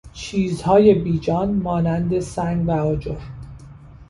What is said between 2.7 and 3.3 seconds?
آجر